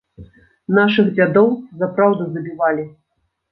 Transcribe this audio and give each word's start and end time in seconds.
Нашых 0.77 1.11
дзядоў 1.17 1.51
за 1.83 1.91
праўду 1.99 2.23
забівалі! 2.33 2.91